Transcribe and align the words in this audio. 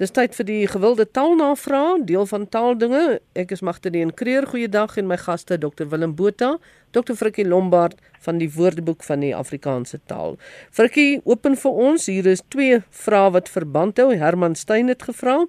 Dis 0.00 0.14
tyd 0.16 0.32
vir 0.32 0.46
die 0.48 0.62
gewilde 0.64 1.04
taalnavraag, 1.12 2.06
deel 2.08 2.24
van 2.24 2.46
taaldinge. 2.48 3.18
Ek 3.36 3.50
is 3.52 3.60
Magtleen 3.60 4.14
Creer. 4.16 4.46
Goeiedag 4.48 4.94
en 4.96 5.10
my 5.10 5.18
gaste 5.20 5.58
Dr 5.60 5.90
Willem 5.92 6.14
Botha, 6.16 6.54
Dr 6.96 7.18
Frikkie 7.20 7.44
Lombard 7.44 7.98
van 8.24 8.40
die 8.40 8.48
Woordeboek 8.54 9.04
van 9.04 9.20
die 9.20 9.34
Afrikaanse 9.36 10.00
taal. 10.08 10.38
Frikkie, 10.72 11.20
open 11.28 11.58
vir 11.60 11.82
ons. 11.84 12.08
Hier 12.08 12.30
is 12.32 12.40
twee 12.48 12.80
vrae 13.02 13.34
wat 13.36 13.52
verband 13.52 14.00
hou. 14.00 14.08
Herman 14.16 14.56
Steyn 14.56 14.88
het 14.88 15.04
gevra. 15.04 15.42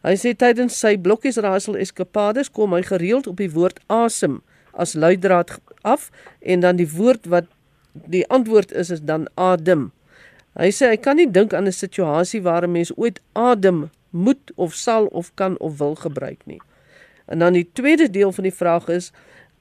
Hy 0.00 0.16
sê 0.16 0.32
tydens 0.32 0.80
sy 0.80 0.96
blokkies 0.96 1.42
raaisel 1.44 1.76
eskapades 1.84 2.48
kom 2.48 2.72
hy 2.72 2.80
gereeld 2.88 3.28
op 3.28 3.36
die 3.36 3.52
woord 3.52 3.84
asem 3.92 4.40
as 4.72 4.96
luidraad 4.96 5.58
af 5.84 6.08
en 6.40 6.64
dan 6.64 6.80
die 6.80 6.88
woord 6.88 7.28
wat 7.28 7.52
die 8.08 8.24
antwoord 8.32 8.72
is 8.72 8.96
is 8.96 9.04
dan 9.04 9.28
adem. 9.36 9.90
Hy 10.60 10.68
sê 10.76 10.90
hy 10.92 10.98
kan 11.00 11.16
nie 11.16 11.24
dink 11.24 11.54
aan 11.56 11.64
'n 11.64 11.72
situasie 11.72 12.42
waar 12.44 12.64
'n 12.64 12.72
mens 12.72 12.92
ooit 12.96 13.20
adem 13.32 13.90
moet 14.10 14.52
of 14.56 14.74
sal 14.74 15.06
of 15.06 15.34
kan 15.34 15.56
of 15.58 15.78
wil 15.78 15.94
gebruik 15.94 16.40
nie. 16.44 16.60
En 17.26 17.38
dan 17.38 17.52
die 17.52 17.70
tweede 17.72 18.10
deel 18.10 18.32
van 18.32 18.44
die 18.44 18.58
vraag 18.62 18.88
is 18.88 19.12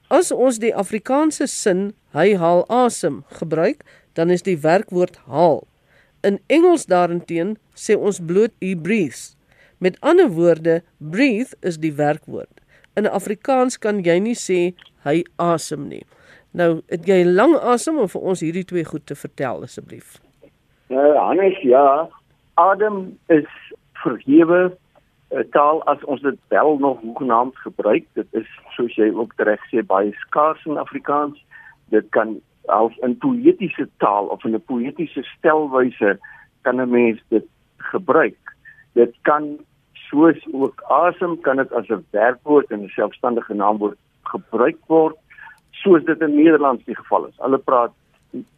as 0.09 0.31
ons 0.31 0.59
die 0.59 0.76
Afrikaanse 0.76 1.48
sin 1.48 1.93
hy 2.12 2.35
haal 2.35 2.66
asem 2.67 3.23
gebruik, 3.30 3.84
dan 4.13 4.30
is 4.30 4.41
die 4.41 4.57
werkwoord 4.57 5.17
haal. 5.26 5.67
In 6.21 6.40
Engels 6.48 6.85
daarenteen 6.85 7.57
sê 7.76 7.95
ons 7.95 8.20
bloot 8.20 8.52
he 8.59 8.76
breathes. 8.76 9.35
Met 9.77 9.98
ander 10.02 10.29
woorde, 10.29 10.81
breathe 10.98 11.55
is 11.62 11.77
die 11.77 11.93
werkwoord. 11.93 12.59
In 12.95 13.07
Afrikaans 13.07 13.77
kan 13.77 14.04
jy 14.04 14.20
nie 14.20 14.35
sê 14.35 14.73
hy 15.04 15.23
asem 15.38 15.88
nie. 15.88 16.04
Nou, 16.52 16.81
het 16.90 17.07
jy 17.07 17.23
lang 17.23 17.55
asem 17.55 17.98
om 17.98 18.07
vir 18.07 18.21
ons 18.21 18.40
hierdie 18.40 18.66
twee 18.66 18.84
goed 18.84 19.05
te 19.05 19.16
vertel 19.16 19.63
asseblief? 19.63 20.20
Nou, 20.89 21.16
Hannes, 21.17 21.57
ja, 21.61 22.09
adem 22.53 23.20
is 23.27 23.49
vergewe 23.93 24.61
uh, 25.29 25.43
taal 25.53 25.84
as 25.91 26.03
ons 26.09 26.21
dit 26.25 26.39
wel 26.49 26.77
nog 26.81 27.02
hoegenaamd 27.02 27.57
gebruik. 27.57 28.07
Dit 28.18 28.27
is 28.34 28.48
soos 28.73 28.96
jy 28.98 29.12
ook 29.13 29.35
reg 29.37 29.62
sê 29.70 29.84
baie 29.85 30.09
skaars 30.26 30.65
in 30.65 30.81
Afrikaans. 30.81 31.37
Dit 31.93 32.09
kan 32.18 32.40
als 32.65 32.98
'n 33.05 33.18
poëtiese 33.21 33.85
taal 34.01 34.34
of 34.34 34.43
in 34.46 34.57
'n 34.57 34.65
poëtiese 34.65 35.23
stelwyse 35.37 36.18
kan 36.62 36.81
'n 36.81 36.90
mens 36.90 37.21
dit 37.29 37.46
gebruik. 37.77 38.41
Dit 38.93 39.13
kan 39.21 39.57
soos 39.93 40.41
ook 40.51 40.81
asem 40.90 41.40
kan 41.41 41.57
dit 41.57 41.74
as 41.74 41.87
'n 41.87 42.05
werkwoord 42.12 42.71
en 42.71 42.84
'n 42.84 42.98
selfstandige 42.98 43.53
naamwoord 43.53 43.98
gebruik 44.24 44.77
word 44.87 45.18
soos 45.71 46.03
dit 46.03 46.21
in 46.21 46.35
Nederlands 46.35 46.84
die 46.85 46.96
geval 46.96 47.26
is. 47.26 47.37
Hulle 47.37 47.57
praat 47.57 47.93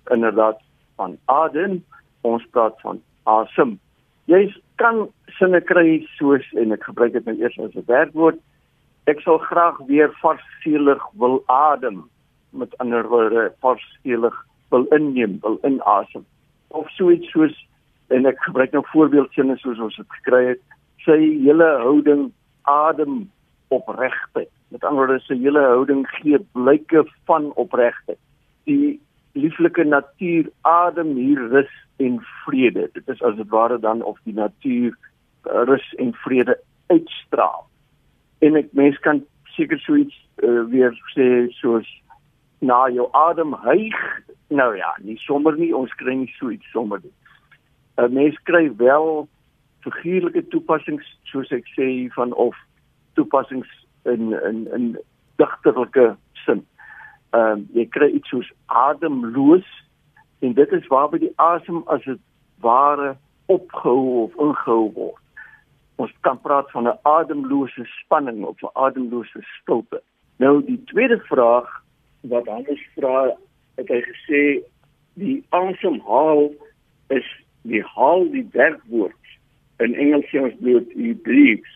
inderdaad 0.10 0.60
van 0.96 1.18
adem 1.26 1.84
ons 2.28 2.46
praat 2.52 2.78
van 2.82 3.02
asem. 3.24 3.78
Jy 4.30 4.48
kan 4.82 5.08
sinne 5.38 5.62
kry 5.62 6.02
soos 6.18 6.46
en 6.58 6.74
ek 6.76 6.86
gebruik 6.90 7.14
dit 7.14 7.26
nou 7.26 7.36
eers 7.40 7.60
as 7.60 7.76
'n 7.76 7.86
werkwoord. 7.88 8.40
Ek 9.08 9.22
sal 9.22 9.38
graag 9.38 9.78
weer 9.88 10.12
varselig 10.22 11.04
wil 11.18 11.44
adem 11.48 12.10
met 12.52 12.78
ander 12.78 13.08
woorde 13.08 13.52
varselig 13.62 14.36
wil 14.70 14.86
inneem, 14.92 15.40
wil 15.42 15.58
inasem. 15.64 16.26
Of 16.68 16.90
soets 16.90 17.32
soos 17.32 17.56
en 18.08 18.26
ek 18.26 18.40
gebruik 18.46 18.72
nou 18.72 18.84
voorbeeldsinne 18.92 19.58
soos 19.58 19.80
ons 19.80 19.96
dit 19.96 20.10
gekry 20.20 20.46
het, 20.46 20.62
sy 21.06 21.18
hele 21.18 21.70
houding 21.84 22.32
adem 22.70 23.30
opregtheid. 23.68 24.52
Met 24.72 24.84
ander 24.84 25.08
woorde 25.08 25.24
sy 25.26 25.38
hele 25.40 25.60
houding 25.60 26.06
gee 26.20 26.40
blyke 26.54 27.06
van 27.26 27.52
opregtheid. 27.56 28.20
Die 28.70 29.00
lieflike 29.34 29.84
natuur 29.84 30.50
adem 30.62 31.16
hier 31.16 31.40
rus 31.50 31.74
en 31.98 32.20
vrede. 32.46 32.90
Dit 32.94 33.08
is 33.08 33.22
as 33.22 33.36
dit 33.36 33.50
ware 33.50 33.80
dan 33.80 34.04
of 34.04 34.20
die 34.24 34.34
natuur 34.34 34.98
uh, 35.46 35.64
rus 35.70 35.94
en 35.94 36.14
vrede 36.14 36.58
uitstraal. 36.88 37.68
En 38.40 38.56
ek 38.56 38.74
mens 38.78 39.00
kan 39.00 39.24
seker 39.56 39.80
so 39.80 39.96
iets 39.96 40.18
uh, 40.44 40.64
weer 40.72 40.96
sê 41.16 41.48
soos 41.60 41.88
na 42.60 42.88
jou 42.90 43.08
adem 43.18 43.56
hyg. 43.66 43.98
Nou 44.48 44.74
ja, 44.78 44.96
nie 45.02 45.18
sommer 45.22 45.56
nie, 45.58 45.72
ons 45.76 45.94
kry 46.02 46.16
nie 46.16 46.34
so 46.38 46.52
iets 46.52 46.68
sommer 46.72 47.00
nie. 47.04 47.14
'n 48.02 48.14
Mens 48.14 48.38
kry 48.44 48.70
wel 48.78 49.28
figuurlike 49.86 50.48
toepassings 50.50 51.06
soos 51.30 51.52
ek 51.52 51.68
sê 51.76 51.88
van 52.16 52.34
of 52.34 52.56
toepassings 53.14 53.70
in 54.06 54.34
in 54.50 54.68
in 54.76 54.86
digterlike 55.38 56.16
sin 56.46 56.66
ehm 57.32 57.52
um, 57.52 57.66
jy 57.74 57.86
kry 57.96 58.10
iets 58.12 58.30
soos 58.30 58.52
ademloos 58.68 59.68
en 60.40 60.54
dit 60.54 60.72
is 60.72 60.88
waarby 60.88 61.20
die 61.24 61.34
asem 61.36 61.84
as 61.88 62.04
dit 62.04 62.20
ware 62.66 63.16
opgehou 63.46 64.24
of 64.24 64.36
ingehou 64.36 64.92
word. 64.96 65.22
Ons 65.96 66.12
kan 66.28 66.40
praat 66.42 66.72
van 66.72 66.88
'n 66.88 67.00
ademlose 67.04 67.86
spanning 68.00 68.44
of 68.46 68.64
'n 68.64 68.74
ademlose 68.74 69.46
stilte. 69.60 70.02
Nou 70.38 70.66
die 70.66 70.84
tweede 70.92 71.20
vraag 71.20 71.70
wat 72.22 72.48
Hannes 72.48 72.84
vra, 72.96 73.32
het 73.76 73.88
hy 73.88 74.02
gesê 74.02 74.42
die 75.14 75.44
asemhaal 75.50 76.52
is 77.08 77.28
die 77.62 77.84
haal 77.96 78.28
die 78.32 78.48
werkwoord 78.52 79.36
in 79.84 79.96
Engels 79.96 80.28
sê 80.32 80.42
ons 80.42 80.58
bloot 80.62 80.94
he 80.98 81.14
breathes 81.28 81.74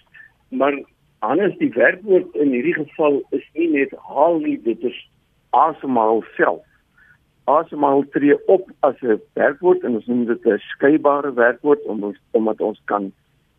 maar 0.49 0.77
Hannes 1.25 1.57
die 1.57 1.71
werkwoord 1.73 2.35
in 2.35 2.53
hierdie 2.53 2.77
geval 2.77 3.21
is 3.37 3.45
nie 3.57 3.67
net 3.73 3.93
haal 4.09 4.39
nie 4.43 4.57
dit 4.67 4.83
is 4.89 4.97
asemhaal 5.55 6.23
self. 6.35 6.63
Asemhaal 7.45 8.03
tree 8.13 8.37
op 8.47 8.71
as 8.79 9.01
'n 9.01 9.21
werkwoord 9.33 9.83
en 9.83 9.95
ons 9.95 10.05
noem 10.05 10.25
dit 10.25 10.45
'n 10.45 10.59
skeybare 10.73 11.33
werkwoord 11.33 11.83
om 11.85 12.03
ons 12.03 12.19
omdat 12.31 12.61
ons 12.61 12.81
kan 12.85 13.11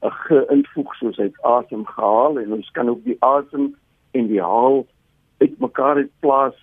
'n 0.03 0.11
ge 0.11 0.47
invoeg 0.51 0.95
soos 0.95 1.19
uit 1.19 1.43
asem 1.43 1.87
gehaal 1.87 2.39
en 2.39 2.53
ons 2.53 2.71
kan 2.71 2.89
ook 2.89 3.05
die 3.05 3.17
asem 3.21 3.75
en 4.11 4.27
die 4.27 4.43
haal 4.43 4.87
uitmekaar 5.39 5.97
uitplaas 5.97 6.57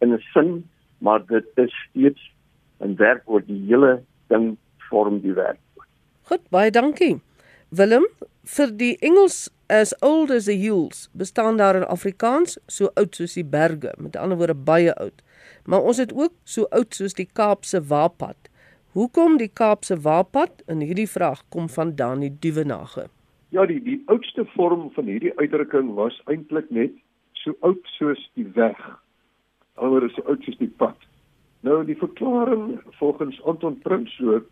in 0.00 0.12
'n 0.14 0.22
sin, 0.32 0.68
maar 0.98 1.26
dit 1.26 1.46
is 1.54 1.74
steeds 1.88 2.32
'n 2.80 2.96
werkwoord 2.96 3.46
die 3.46 3.62
hele 3.66 4.02
ding 4.26 4.56
vorm 4.88 5.20
die 5.20 5.32
werkwoord. 5.32 5.88
Goed, 6.22 6.48
baie 6.50 6.70
dankie. 6.70 7.20
Willem, 7.68 8.06
vir 8.44 8.76
die 8.76 8.96
Engels 9.00 9.50
as 9.72 9.94
old 10.02 10.30
as 10.30 10.44
the 10.44 10.52
hills 10.52 11.08
bestaan 11.12 11.56
daar 11.56 11.76
in 11.76 11.84
Afrikaans 11.84 12.58
so 12.66 12.90
oud 12.94 13.14
soos 13.16 13.38
die 13.38 13.44
berge, 13.44 13.94
met 13.96 14.16
ander 14.20 14.36
woorde 14.36 14.54
baie 14.54 14.92
oud. 15.00 15.22
Maar 15.64 15.86
ons 15.88 15.96
het 15.96 16.12
ook 16.12 16.34
so 16.44 16.66
oud 16.76 16.92
soos 16.94 17.16
die 17.16 17.28
Kaapse 17.32 17.80
Waapad. 17.88 18.50
Hoekom 18.92 19.38
die 19.40 19.48
Kaapse 19.48 19.96
Waapad? 20.04 20.60
In 20.68 20.84
hierdie 20.84 21.08
vraag 21.08 21.40
kom 21.48 21.70
van 21.72 21.94
Dani 21.96 22.28
Duwenage. 22.40 23.06
Ja, 23.56 23.64
die 23.66 23.80
die 23.80 24.02
oudste 24.12 24.44
vorm 24.52 24.90
van 24.92 25.08
hierdie 25.08 25.32
uitdrukking 25.40 25.94
was 25.96 26.20
eintlik 26.28 26.68
net 26.68 26.92
so 27.40 27.56
oud 27.64 27.80
soos 27.96 28.20
die 28.36 28.48
weg. 28.58 28.76
Alhoewel 29.80 30.12
so 30.12 30.26
oud 30.28 30.44
soos 30.44 30.60
die 30.60 30.72
pad. 30.84 31.00
Nou 31.64 31.80
die 31.88 31.96
verklaring 31.96 32.76
volgens 33.00 33.40
Anton 33.48 33.80
Prinsloo 33.80 34.44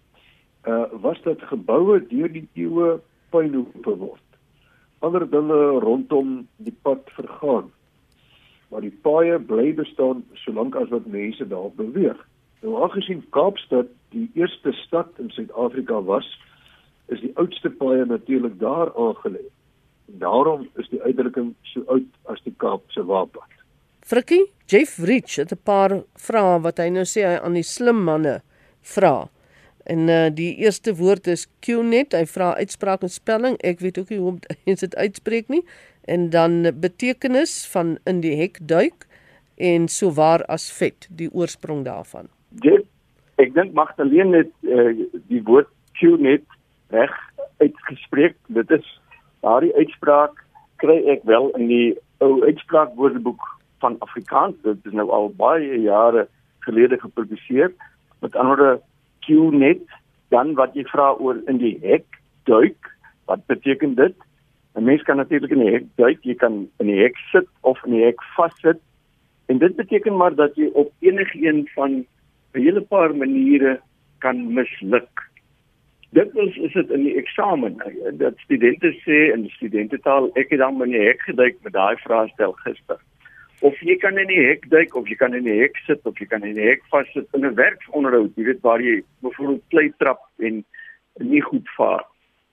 uh 0.65 0.89
was 1.05 1.21
dat 1.29 1.45
geboue 1.53 2.01
deur 2.09 2.33
die 2.33 2.49
eeue 2.57 2.99
pynhoepe 3.33 3.97
word 4.01 4.30
ander 5.01 5.27
dinge 5.31 5.59
rondom 5.85 6.49
die 6.57 6.75
pad 6.83 7.09
vergaan. 7.17 7.71
Maar 8.71 8.85
die 8.87 8.99
paaie 9.05 9.39
bly 9.39 9.73
bestaan 9.75 10.25
solank 10.45 10.77
as 10.79 10.91
wat 10.95 11.07
mense 11.07 11.47
daar 11.49 11.71
beweeg. 11.77 12.19
Nou 12.63 12.83
aangesien 12.83 13.25
Kaapstad 13.35 13.89
die 14.15 14.29
eerste 14.39 14.73
stad 14.85 15.19
in 15.19 15.31
Suid-Afrika 15.31 16.03
was, 16.05 16.27
is 17.11 17.23
die 17.25 17.33
oudste 17.41 17.71
paaie 17.71 18.05
natuurlik 18.07 18.59
daar 18.61 18.93
aangelê. 18.95 19.43
Daarom 20.21 20.69
is 20.79 20.91
die 20.91 21.03
uitdrukking 21.03 21.55
so 21.73 21.83
oud 21.89 22.07
as 22.31 22.43
die 22.45 22.55
Kaapse 22.63 23.05
Waapad. 23.07 23.49
Frikkie, 24.07 24.45
Jeff 24.67 24.99
Rich 24.99 25.37
het 25.37 25.53
'n 25.53 25.63
paar 25.65 26.03
vrae 26.17 26.61
wat 26.63 26.79
hy 26.79 26.89
nou 26.91 27.05
sê 27.05 27.23
hy 27.27 27.37
aan 27.39 27.55
die 27.55 27.67
slim 27.67 28.05
manne 28.05 28.43
vra. 28.83 29.29
En 29.85 30.09
uh, 30.09 30.27
die 30.35 30.55
eerste 30.57 30.95
woord 30.97 31.27
is 31.27 31.47
QNet. 31.67 32.13
Hy 32.17 32.27
vra 32.27 32.53
uitspraak 32.57 33.03
en 33.07 33.13
spelling. 33.13 33.57
Ek 33.65 33.81
weet 33.81 33.99
ook 33.99 34.11
nie 34.13 34.19
hoe 34.19 34.35
om 34.35 34.41
dit 34.85 34.97
uitspreek 34.97 35.49
nie. 35.49 35.63
En 36.05 36.31
dan 36.31 36.63
betekenis 36.81 37.67
van 37.73 37.99
in 38.05 38.21
die 38.25 38.37
hek 38.37 38.59
duik 38.63 39.07
en 39.61 39.89
so 39.89 40.13
waar 40.17 40.45
as 40.49 40.71
vet, 40.73 41.07
die 41.11 41.29
oorsprong 41.33 41.85
daarvan. 41.85 42.31
Dit 42.65 42.87
ek 43.41 43.55
dink 43.57 43.73
Magdalene 43.77 44.43
het 44.43 44.53
uh, 44.69 44.93
die 45.33 45.41
woord 45.45 45.69
QNet 46.01 46.45
reg 46.93 47.13
uitgespreek. 47.61 48.37
Dit 48.53 48.71
is 48.71 48.87
daardie 49.45 49.73
uitspraak 49.77 50.45
kry 50.81 50.99
ek 51.13 51.25
wel 51.29 51.51
in 51.59 51.69
die 51.69 51.89
ou 52.25 52.41
uitspraakwoordeboek 52.45 53.45
van 53.81 53.97
Afrikaans. 54.05 54.57
Dit 54.65 54.85
is 54.89 54.97
nou 54.97 55.09
al 55.13 55.31
baie 55.37 55.81
jare 55.81 56.27
gelede 56.65 56.99
gepubliseer. 57.01 57.73
Met 58.21 58.37
ander 58.37 58.57
woorde 58.57 58.81
QNet, 59.27 59.85
dan 60.29 60.55
wat 60.55 60.75
jy 60.75 60.85
vra 60.91 61.13
oor 61.19 61.41
in 61.51 61.59
die 61.59 61.77
hek 61.83 62.07
duik, 62.45 62.79
wat 63.27 63.47
beteken 63.47 63.95
dit? 63.95 64.17
'n 64.75 64.85
Mens 64.85 65.03
kan 65.03 65.17
natuurlik 65.17 65.51
in 65.51 65.65
die 65.65 65.73
hek 65.73 65.87
duik, 65.97 66.19
jy 66.23 66.35
kan 66.35 66.69
in 66.79 66.87
die 66.87 67.01
hek 67.03 67.17
sit 67.33 67.49
of 67.61 67.79
in 67.85 67.93
die 67.93 68.05
hek 68.05 68.23
vassit. 68.37 68.81
En 69.47 69.59
dit 69.59 69.77
beteken 69.77 70.17
maar 70.17 70.35
dat 70.35 70.55
jy 70.57 70.71
op 70.73 70.93
enige 71.01 71.47
een 71.47 71.69
van 71.75 71.91
'n 71.91 72.07
hele 72.53 72.81
paar 72.81 73.17
maniere 73.17 73.81
kan 74.19 74.53
misluk. 74.55 75.31
dit 76.11 76.37
is 76.37 76.57
is 76.57 76.73
dit 76.73 76.91
in 76.91 77.05
die 77.07 77.15
eksamen 77.17 77.77
dat 78.19 78.39
studente 78.45 78.91
sê 79.05 79.19
in 79.35 79.47
studentetaal 79.55 80.31
ek 80.35 80.51
het 80.51 80.59
dan 80.63 80.83
in 80.83 80.95
die 80.95 81.05
hek 81.07 81.23
geduik 81.27 81.59
met 81.63 81.73
daai 81.77 81.97
vraestel 82.03 82.55
gister 82.65 82.99
of 83.61 83.77
jy 83.85 83.97
kan 84.01 84.19
in 84.19 84.31
die 84.31 84.41
hek 84.41 84.65
duik 84.73 84.95
of 84.97 85.09
jy 85.09 85.17
kan 85.21 85.35
in 85.37 85.45
die 85.45 85.59
hek 85.61 85.77
sit 85.85 86.07
of 86.09 86.19
jy 86.21 86.27
kan 86.31 86.45
in 86.47 86.57
die 86.57 86.69
hek 86.71 86.85
vassit. 86.93 87.29
In 87.37 87.45
'n 87.45 87.55
werksonderhoud 87.55 88.37
jy 88.37 88.45
weet 88.49 88.63
waar 88.65 88.81
jy 88.81 89.03
byvoorbeeld 89.21 89.65
klei 89.69 89.93
trap 89.99 90.21
en 90.39 90.65
nie 91.19 91.43
goed 91.45 91.69
vaar. 91.77 92.05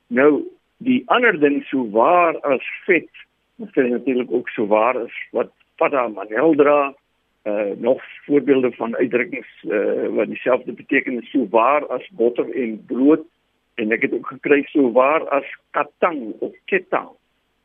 Nou 0.10 0.44
die 0.84 1.04
ander 1.08 1.40
ding 1.40 1.64
so 1.70 1.88
waar 1.92 2.36
as 2.44 2.66
vet 2.86 3.10
dit 3.58 3.78
is 3.78 3.92
natuurlik 3.92 4.32
ook 4.32 4.50
so 4.50 4.68
waar 4.68 4.98
as 4.98 5.16
wat 5.32 5.52
Pada 5.78 6.08
Maneldra 6.08 6.94
uh 7.46 7.72
nog 7.78 8.02
voorbeelde 8.26 8.72
van 8.72 8.96
uitdrukkings 8.96 9.64
uh 9.64 10.10
wat 10.16 10.28
dieselfde 10.28 10.74
betekenis 10.74 11.32
so 11.32 11.48
waar 11.50 11.88
as 11.88 12.10
botter 12.12 12.52
en 12.52 12.86
brood. 12.86 13.24
En 13.76 13.92
ek 13.92 14.02
het 14.02 14.14
ook 14.14 14.28
gekry 14.28 14.64
so 14.68 14.92
waar 14.92 15.28
as 15.30 15.48
katang 15.72 16.34
of 16.40 16.54
ketang. 16.66 17.10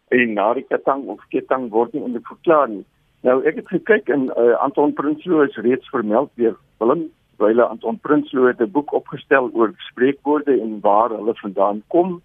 En 0.08 0.32
na 0.32 0.54
die 0.54 0.66
katang 0.68 1.04
of 1.06 1.20
ketang 1.28 1.70
word 1.70 1.92
nie 1.92 2.02
onder 2.02 2.20
verklaar 2.22 2.68
nie 2.68 2.84
nou 3.22 3.42
ek 3.46 3.56
het 3.62 3.68
gekyk 3.68 4.08
in 4.08 4.30
uh, 4.36 4.54
Anton 4.60 4.92
Prinsloo 4.92 5.42
is 5.42 5.56
reeds 5.56 5.88
vermeld 5.88 6.30
deur 6.34 6.56
Willem 6.78 7.10
wyle 7.38 7.64
Anton 7.64 7.98
Prinsloo 7.98 8.46
het 8.46 8.60
'n 8.60 8.70
boek 8.70 8.92
opgestel 8.92 9.50
oor 9.52 9.72
spreekwoorde 9.90 10.60
en 10.60 10.80
waar 10.80 11.10
hulle 11.10 11.34
vandaan 11.34 11.82
kom 11.88 12.20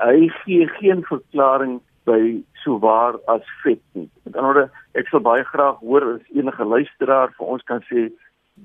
hy 0.00 0.28
gee 0.42 0.66
geen 0.78 1.02
verklaring 1.04 1.80
by 2.04 2.42
so 2.64 2.78
waar 2.78 3.18
as 3.30 3.44
vet 3.62 3.80
nie. 3.92 4.08
Met 4.24 4.36
ander 4.36 4.52
woorde, 4.52 4.68
ek 4.98 5.10
sal 5.10 5.22
baie 5.24 5.44
graag 5.46 5.78
hoor 5.82 6.06
as 6.14 6.34
enige 6.34 6.64
luisteraar 6.64 7.32
vir 7.36 7.52
ons 7.54 7.64
kan 7.68 7.82
sê 7.90 8.08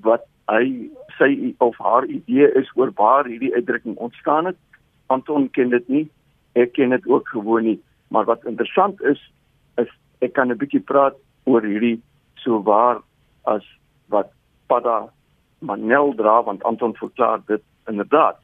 wat 0.04 0.24
hy 0.48 0.88
sy 1.18 1.54
of 1.64 1.76
haar 1.82 2.08
idee 2.08 2.48
is 2.58 2.70
oor 2.76 2.92
waar 2.96 3.28
hierdie 3.28 3.52
uitdrukking 3.54 3.96
ontstaan 3.96 4.50
het. 4.50 4.58
Anton 5.12 5.48
ken 5.52 5.70
dit 5.74 5.88
nie. 5.88 6.04
Ek 6.56 6.74
ken 6.76 6.94
dit 6.96 7.06
ook 7.06 7.28
gewoon 7.28 7.64
nie. 7.68 7.78
Maar 8.10 8.28
wat 8.28 8.44
interessant 8.48 9.02
is 9.02 9.20
is 9.78 9.90
ek 10.24 10.32
kan 10.34 10.50
'n 10.50 10.58
bietjie 10.58 10.80
praat 10.80 11.16
oor 11.48 11.64
hierdie 11.64 11.98
so 12.44 12.60
waar 12.62 13.00
as 13.44 13.64
wat 14.12 14.30
Pada 14.68 15.08
Manel 15.58 16.12
dra 16.14 16.42
want 16.46 16.64
Anton 16.68 16.94
verklaar 16.94 17.40
dit 17.46 17.62
inderdaad. 17.88 18.36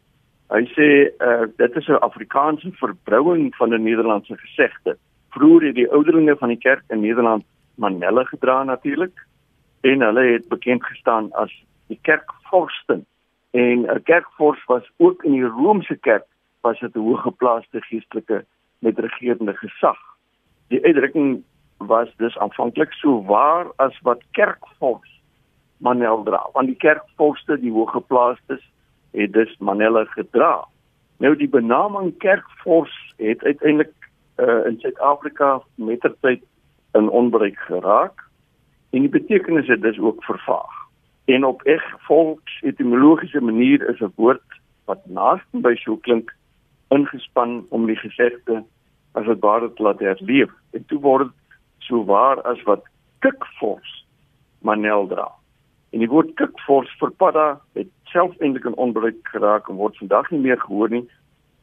Hy 0.52 0.64
sê 0.72 0.88
uh, 1.24 1.46
dit 1.56 1.76
is 1.80 1.88
'n 1.88 2.04
Afrikaanse 2.08 2.70
verbrouing 2.80 3.54
van 3.56 3.74
'n 3.74 3.82
Nederlandse 3.82 4.36
gesegde. 4.36 4.96
Vroeger 5.30 5.66
het 5.66 5.74
die 5.74 5.90
ouderlinge 5.90 6.36
van 6.36 6.48
die 6.48 6.58
kerk 6.58 6.84
in 6.88 7.00
Nederland 7.00 7.44
manelle 7.74 8.24
gedra 8.24 8.62
natuurlik 8.64 9.26
en 9.80 10.00
hulle 10.00 10.24
het 10.32 10.48
bekend 10.48 10.84
gestaan 10.84 11.32
as 11.32 11.52
die 11.86 11.98
kerkvorsten. 12.02 13.06
En 13.50 13.86
'n 13.86 14.02
kerkvors 14.02 14.64
was 14.64 14.90
ook 14.96 15.24
in 15.24 15.32
die 15.32 15.46
Romeinse 15.46 15.96
kerk 15.96 16.26
was 16.60 16.80
dit 16.80 16.94
'n 16.94 16.98
hoëgeplaaste 16.98 17.80
geestelike 17.80 18.44
met 18.78 18.98
regerende 18.98 19.54
gesag. 19.54 19.98
Die 20.68 20.84
uitdrukking 20.84 21.42
was 21.78 22.08
dus 22.16 22.38
aanvanklik 22.38 22.92
so 22.92 23.22
waar 23.24 23.66
as 23.76 23.98
wat 24.02 24.22
kerkvors 24.30 25.10
manel 25.76 26.22
dra, 26.22 26.48
want 26.52 26.66
die 26.66 26.78
kerkvorste, 26.80 27.58
die 27.60 27.72
hoëgeplaastes 27.72 28.62
het 29.14 29.32
dus 29.32 29.56
Manella 29.58 30.04
gedra. 30.04 30.64
Nou 31.22 31.36
die 31.36 31.48
benaming 31.48 32.14
kerkvors 32.18 32.94
het 33.16 33.44
uiteindelik 33.44 33.92
uh, 34.36 34.66
in 34.66 34.78
Suid-Afrika 34.80 35.60
mettertyd 35.74 36.42
in 36.92 37.08
onbruik 37.08 37.58
geraak 37.58 38.24
en 38.90 39.06
die 39.06 39.12
betekenis 39.12 39.66
het 39.66 39.82
dus 39.82 39.98
ook 39.98 40.24
vervaag. 40.24 40.82
En 41.24 41.44
op 41.44 41.62
eg 41.62 41.84
volks 42.06 42.60
etimologiese 42.62 43.40
manier 43.40 43.88
is 43.88 44.00
'n 44.00 44.12
woord 44.16 44.60
wat 44.84 45.06
naaste 45.06 45.60
by 45.66 45.74
so 45.74 45.96
klink 45.96 46.34
ingespan 46.88 47.66
om 47.68 47.86
die 47.86 47.96
gesegde 47.96 48.64
as 49.12 49.26
dit 49.26 49.40
ware 49.40 49.72
te 49.72 49.82
laat 49.82 49.98
herleef. 49.98 50.50
En 50.72 50.84
toe 50.86 51.00
word 51.00 51.32
so 51.86 52.04
waar 52.04 52.42
as 52.42 52.62
wat 52.68 52.84
kikvors 53.24 54.00
Manel 54.64 55.06
dra. 55.06 55.28
En 55.92 56.00
die 56.00 56.08
woord 56.08 56.32
kikvors 56.40 56.90
vir 57.00 57.10
padda 57.20 57.48
het 57.78 57.90
self 58.10 58.32
eintlik 58.40 58.64
in 58.70 58.78
onbruik 58.80 59.20
geraak 59.34 59.68
en 59.68 59.76
word 59.76 59.98
vandag 60.00 60.30
nie 60.32 60.40
meer 60.40 60.60
gehoor 60.60 60.90
nie 60.90 61.04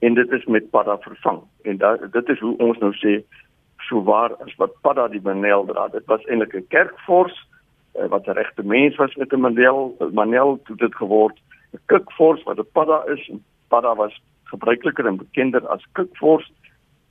en 0.06 0.18
dit 0.18 0.32
is 0.38 0.46
met 0.46 0.70
padda 0.74 0.98
vervang. 1.04 1.42
En 1.66 1.78
da, 1.82 1.96
dit 1.98 2.30
is 2.30 2.40
hoe 2.40 2.54
ons 2.64 2.78
nou 2.82 2.92
sê 3.00 3.20
so 3.88 4.04
waar 4.08 4.36
as 4.46 4.54
wat 4.62 4.78
padda 4.86 5.08
die 5.12 5.22
manel 5.26 5.66
dra. 5.70 5.88
Dit 5.94 6.06
was 6.12 6.26
eintlik 6.30 6.56
'n 6.56 6.68
kerkvors 6.70 7.36
uh, 7.98 8.08
wat 8.14 8.28
'n 8.28 8.38
regte 8.38 8.64
mens 8.64 8.96
was 8.96 9.16
met 9.16 9.34
'n 9.34 9.42
manel, 9.42 9.96
manel 10.14 10.60
toe 10.66 10.76
dit 10.76 10.96
geword 10.96 11.38
'n 11.74 11.82
kikvors 11.86 12.44
wat 12.44 12.60
'n 12.60 12.72
padda 12.74 13.04
is. 13.14 13.30
En 13.30 13.44
padda 13.68 13.96
was 13.96 14.22
gebruikliker 14.44 15.06
en 15.06 15.18
bekender 15.18 15.68
as 15.68 15.88
kikvors 15.92 16.52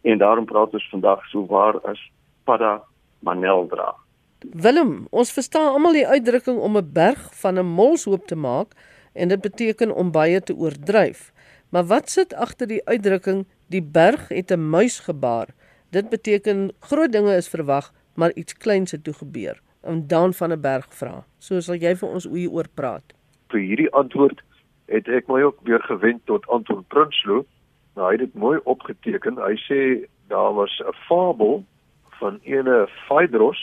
en 0.02 0.18
daarom 0.18 0.44
praat 0.44 0.72
ons 0.72 0.88
vandag 0.90 1.26
so 1.28 1.46
waar 1.46 1.80
as 1.80 2.00
padda 2.44 2.82
manel 3.20 3.66
dra. 3.66 3.94
Willem, 4.40 5.06
ons 5.10 5.32
verstaan 5.32 5.74
almal 5.74 5.92
die 5.92 6.06
uitdrukking 6.06 6.58
om 6.58 6.76
'n 6.76 6.92
berg 6.92 7.30
van 7.40 7.58
'n 7.58 7.66
molshoop 7.66 8.26
te 8.26 8.36
maak 8.36 8.72
en 9.12 9.28
dit 9.28 9.40
beteken 9.40 9.94
om 9.94 10.10
baie 10.10 10.40
te 10.40 10.54
oordryf. 10.54 11.32
Maar 11.70 11.84
wat 11.84 12.10
sit 12.10 12.34
agter 12.34 12.66
die 12.66 12.84
uitdrukking 12.84 13.46
die 13.66 13.82
berg 13.82 14.28
het 14.28 14.50
'n 14.50 14.70
muis 14.70 15.00
gebaar? 15.00 15.48
Dit 15.90 16.08
beteken 16.08 16.72
groot 16.78 17.12
dinge 17.12 17.36
is 17.36 17.48
verwag, 17.48 17.92
maar 18.14 18.32
iets 18.34 18.56
kleins 18.56 18.90
het 18.90 19.04
toe 19.04 19.14
gebeur. 19.14 19.60
En 19.82 20.06
dan 20.06 20.34
van 20.34 20.52
'n 20.52 20.60
berg 20.60 20.86
vra. 20.94 21.24
So 21.38 21.60
sal 21.60 21.74
jy 21.74 21.96
vir 21.96 22.08
ons 22.08 22.26
oor 22.26 22.68
praat. 22.74 23.04
Vir 23.48 23.60
hierdie 23.60 23.92
antwoord 23.92 24.42
het 24.86 25.08
ek 25.08 25.28
my 25.28 25.42
ook 25.42 25.58
weer 25.62 25.82
gewend 25.82 26.20
tot 26.26 26.48
Anton 26.48 26.84
Prinsloo. 26.88 27.44
Nou 27.94 28.06
hy 28.06 28.12
het 28.12 28.20
dit 28.20 28.34
mooi 28.34 28.58
opgeteken. 28.64 29.36
Hy 29.36 29.56
sê 29.68 30.08
daar 30.28 30.54
was 30.54 30.82
'n 30.86 30.94
fabel 31.08 31.64
van 32.20 32.38
ene 32.44 32.88
Phaedros 33.06 33.60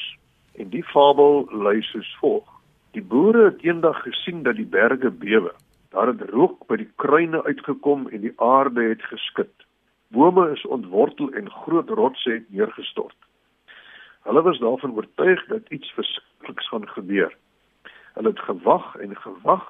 en 0.57 0.69
die 0.73 0.83
fabel 0.83 1.45
lui 1.51 1.81
soos 1.85 2.09
volg: 2.21 2.49
Die 2.97 3.03
boere 3.03 3.43
het 3.51 3.61
eendag 3.61 4.01
gesien 4.01 4.43
dat 4.43 4.57
die 4.57 4.65
berge 4.65 5.11
bewe. 5.11 5.53
Daar 5.93 6.09
het 6.11 6.29
rook 6.33 6.65
by 6.67 6.79
die 6.81 6.89
kruine 6.95 7.43
uitgekom 7.45 8.07
en 8.09 8.25
die 8.25 8.33
aarde 8.41 8.89
het 8.89 9.03
geskud. 9.11 9.53
Bome 10.13 10.49
is 10.51 10.65
ontwortel 10.65 11.29
en 11.37 11.51
groot 11.51 11.89
rotse 11.89 12.31
het 12.31 12.49
neergestort. 12.49 13.17
Hulle 14.27 14.41
was 14.41 14.59
daarvan 14.59 14.95
oortuig 14.95 15.45
dat 15.47 15.69
iets 15.69 15.91
verskrikliks 15.95 16.69
gaan 16.69 16.87
gebeur. 16.89 17.37
Hulle 18.13 18.29
het 18.29 18.39
gewag 18.39 18.95
en 18.95 19.15
gewag, 19.15 19.65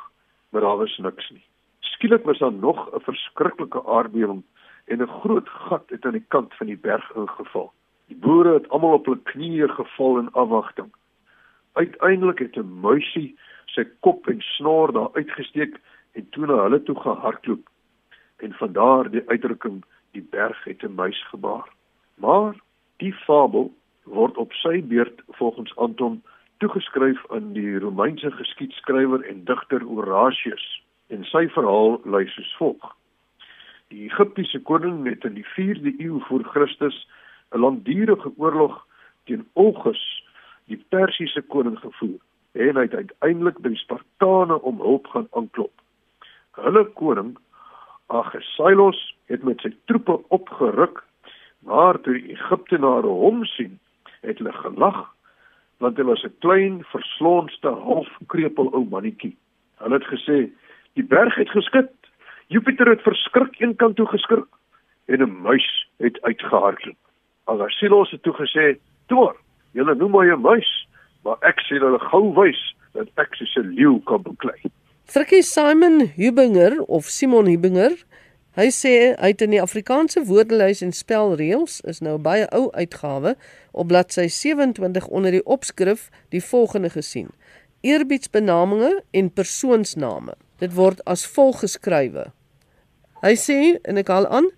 maar 0.49 0.61
daar 0.61 0.77
was 0.77 0.97
niks 0.97 1.29
nie. 1.29 1.45
Skielik 1.79 2.23
was 2.23 2.39
daar 2.39 2.53
nog 2.53 2.89
'n 2.93 2.99
verskriklike 2.99 3.85
aardbewing 3.85 4.43
en 4.85 5.01
'n 5.01 5.07
groot 5.21 5.49
gat 5.49 5.89
het 5.89 6.05
aan 6.05 6.17
die 6.19 6.25
kant 6.27 6.53
van 6.53 6.67
die 6.67 6.77
berg 6.77 7.15
ingeval. 7.15 7.73
Boere 8.21 8.53
het 8.53 8.69
almal 8.69 8.97
op 8.97 9.05
hul 9.05 9.19
knieë 9.29 9.67
geval 9.77 10.17
in 10.19 10.31
afwagting. 10.31 10.89
Uiteindelik 11.73 12.39
het 12.39 12.57
'n 12.57 12.79
muisie 12.81 13.37
sy 13.65 13.83
kop 13.99 14.27
en 14.27 14.41
snor 14.41 14.91
daar 14.91 15.13
uitgesteek 15.13 15.77
en 16.13 16.29
toe 16.29 16.45
na 16.45 16.61
hulle 16.63 16.83
toe 16.83 16.95
gehardloop. 16.95 17.69
En 18.37 18.53
van 18.53 18.71
daar 18.73 19.09
die 19.11 19.23
uitdrukking 19.27 19.83
die 20.11 20.27
berg 20.29 20.63
het 20.63 20.83
'n 20.83 20.93
muis 20.93 21.27
gebaar. 21.27 21.69
Maar 22.15 22.55
die 22.97 23.13
fabel 23.13 23.73
word 24.03 24.37
op 24.37 24.53
sy 24.53 24.83
beurt 24.83 25.21
volgens 25.27 25.75
Anton 25.75 26.23
toegeskryf 26.57 27.31
aan 27.31 27.53
die 27.53 27.79
Romeinse 27.79 28.31
geskiedskrywer 28.31 29.21
en 29.21 29.43
digter 29.43 29.81
Horatius 29.81 30.83
en 31.07 31.23
sy 31.23 31.47
verhaal 31.49 32.01
lui 32.03 32.27
soos 32.27 32.55
volg. 32.57 32.95
Die 33.87 34.09
Egiptiese 34.09 34.59
koning 34.59 35.05
het 35.07 35.23
in 35.23 35.33
die 35.33 35.47
4de 35.55 35.93
eeu 35.97 36.19
voor 36.19 36.43
Christus 36.43 37.07
'n 37.51 37.59
langdurige 37.59 38.31
oorlog 38.37 38.85
teen 39.25 39.47
Augustus 39.55 40.25
die 40.67 40.85
Persiese 40.89 41.41
koning 41.41 41.79
gevoer 41.79 42.19
en 42.51 42.75
hy 42.75 42.85
het 42.87 42.95
uiteindelik 42.95 43.59
by 43.63 43.71
die 43.73 43.81
Spartane 43.81 44.57
om 44.61 44.81
hulp 44.83 45.07
gaan 45.13 45.27
aanklop. 45.31 45.73
Hulle 46.57 46.83
koning 46.99 47.35
Agesilos 48.07 48.99
het 49.31 49.43
met 49.43 49.61
sy 49.61 49.73
troepe 49.91 50.15
opgeruk, 50.33 51.03
maar 51.67 51.99
toe 52.01 52.15
die 52.15 52.33
Egiptenare 52.35 53.11
hom 53.21 53.43
sien, 53.45 53.77
het 54.23 54.39
hulle 54.41 54.55
gelag 54.63 55.05
want 55.77 55.99
hy 56.01 56.03
was 56.07 56.23
'n 56.25 56.33
klein, 56.41 56.83
verslonste, 56.89 57.69
halfkrepel 57.69 58.71
ou 58.73 58.85
mannetjie. 58.89 59.37
Hulle 59.77 59.93
het 59.93 60.07
gesê, 60.09 60.49
"Die 60.95 61.03
berg 61.03 61.35
het 61.35 61.49
geskit. 61.49 61.91
Jupiter 62.47 62.87
het 62.89 63.01
verskrik 63.01 63.59
een 63.59 63.75
kant 63.75 63.95
toe 63.95 64.07
geskrik 64.07 64.47
en 65.05 65.21
'n 65.21 65.41
muis 65.41 65.87
het 65.97 66.21
uitgehardloop." 66.21 67.06
Agesilos 67.47 68.11
het 68.11 68.23
toe 68.23 68.33
gesê, 68.33 68.77
"Toe, 69.07 69.33
Julle 69.77 69.93
noem 69.95 70.11
my 70.11 70.25
'n 70.33 70.41
muis, 70.41 70.69
maar 71.23 71.37
ek 71.41 71.59
sien 71.67 71.83
hulle 71.85 71.99
gou 72.09 72.33
wys 72.33 72.61
dat 72.93 73.07
ek 73.23 73.35
soos 73.35 73.55
'n 73.57 73.75
leeu 73.77 73.99
kan 74.09 74.21
beklei. 74.21 74.59
Frikkie 75.05 75.43
Simon 75.43 76.11
Hubinger 76.15 76.81
of 76.87 77.05
Simon 77.05 77.45
Hubinger, 77.45 77.93
hy 78.55 78.67
sê 78.71 79.13
hy 79.19 79.27
het 79.27 79.41
in 79.41 79.51
die 79.51 79.61
Afrikaanse 79.61 80.23
woordelys 80.25 80.81
en 80.81 80.91
spelreëls 80.91 81.81
is 81.81 82.01
nou 82.01 82.17
baie 82.17 82.47
ou 82.51 82.71
uitgawe 82.71 83.35
op 83.71 83.87
bladsy 83.87 84.27
27 84.27 85.07
onder 85.07 85.31
die 85.31 85.45
opskrif 85.45 86.09
die 86.29 86.43
volgende 86.43 86.89
gesien: 86.89 87.29
Eerbiedsbenamings 87.81 89.01
en 89.11 89.33
persoonsname. 89.33 90.33
Dit 90.57 90.73
word 90.73 91.05
as 91.05 91.27
volg 91.27 91.59
geskrywe: 91.59 92.31
Hy 93.21 93.35
sê 93.35 93.77
en 93.83 93.97
ek 93.97 94.07
haal 94.07 94.27
aan, 94.27 94.49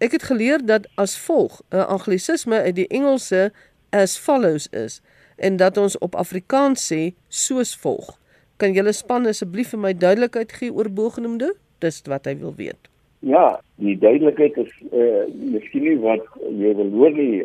ek 0.00 0.16
het 0.16 0.22
geleer 0.28 0.62
dat 0.66 0.88
as 0.96 1.18
volg 1.18 1.60
'n 1.70 1.86
anglisisme 1.96 2.56
uit 2.56 2.74
die 2.74 2.88
Engelse 2.88 3.52
as 3.90 4.18
follows 4.18 4.68
is 4.72 5.02
en 5.36 5.56
dat 5.56 5.76
ons 5.76 5.98
op 5.98 6.14
Afrikaans 6.14 6.92
sê 6.92 7.14
soos 7.28 7.76
volg. 7.76 8.18
Kan 8.56 8.72
julle 8.72 8.92
span 8.92 9.26
asseblief 9.26 9.70
vir 9.72 9.80
my 9.80 9.92
duidelikheid 9.96 10.52
gee 10.52 10.72
oor 10.72 10.90
bogenoemde? 10.92 11.54
Dis 11.78 12.02
wat 12.04 12.24
hy 12.24 12.36
wil 12.36 12.54
weet. 12.56 12.88
Ja, 13.20 13.60
die 13.80 13.98
duidelikheid 13.98 14.56
is 14.56 14.72
eh 14.92 14.98
uh, 15.00 15.24
miskien 15.52 15.82
nie 15.82 15.98
wat 15.98 16.24
jy 16.48 16.74
wil 16.76 16.90
hoor 16.90 17.12
nie. 17.16 17.44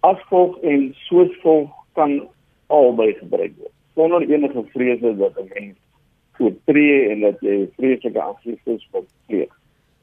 As 0.00 0.20
volg 0.28 0.56
en 0.62 0.94
soos 1.08 1.32
volg 1.42 1.70
kan 1.92 2.28
albei 2.66 3.12
gebruik 3.20 3.52
word. 3.58 3.72
Sonder 3.94 4.24
enige 4.28 4.64
vrese 4.72 5.16
dat 5.16 5.38
'n 5.40 5.48
mens 5.54 5.76
voortree 6.32 7.08
en 7.08 7.20
dat 7.20 7.40
jy 7.40 7.68
vreeslike 7.76 8.20
aksies 8.20 8.88
wil 8.92 9.06
pleeg. 9.26 9.52